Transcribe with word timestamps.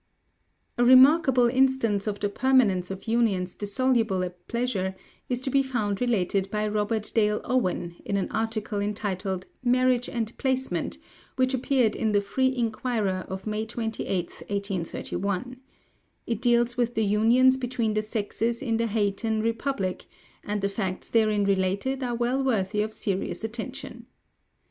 ("The 0.77 0.81
Earthward 0.81 0.87
Pilgrimage," 0.87 1.21
pp. 1.21 1.21
289, 1.21 1.23
290, 1.29 1.29
291). 1.29 1.45
A 1.45 1.45
remarkable 1.45 1.49
instance 1.61 2.07
of 2.07 2.19
the 2.21 2.29
permanence 2.29 2.89
of 2.89 3.07
unions 3.07 3.55
dissoluble 3.55 4.23
at 4.23 4.47
pleasure 4.47 4.95
is 5.29 5.41
to 5.41 5.49
be 5.51 5.61
found 5.61 6.01
related 6.01 6.49
by 6.49 6.67
Robert 6.67 7.11
Dale 7.13 7.41
Owen, 7.45 7.95
in 8.03 8.17
an 8.17 8.31
article 8.31 8.79
entitled 8.79 9.45
"Marriage 9.63 10.09
and 10.09 10.35
Placement," 10.39 10.97
which 11.35 11.53
appeared 11.53 11.95
in 11.95 12.13
the 12.13 12.19
Free 12.21 12.47
Inquirer 12.51 13.27
of 13.29 13.45
May 13.45 13.63
28, 13.67 14.07
1831. 14.47 15.57
It 16.25 16.41
deals 16.41 16.75
with 16.75 16.95
the 16.95 17.05
unions 17.05 17.55
between 17.57 17.93
the 17.93 18.01
sexes 18.01 18.63
in 18.63 18.77
the 18.77 18.87
Haytian 18.87 19.43
Republic, 19.43 20.05
and 20.43 20.61
the 20.61 20.69
facts 20.69 21.11
therein 21.11 21.43
related 21.43 22.01
are 22.01 22.15
well 22.15 22.43
worthy 22.43 22.81
of 22.81 22.95
serious 22.95 23.43
attention. 23.43 24.07